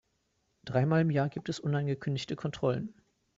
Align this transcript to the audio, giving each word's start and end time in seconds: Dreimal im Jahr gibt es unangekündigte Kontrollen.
Dreimal 0.65 1.01
im 1.01 1.11
Jahr 1.11 1.29
gibt 1.29 1.47
es 1.47 1.59
unangekündigte 1.59 2.35
Kontrollen. 2.35 2.95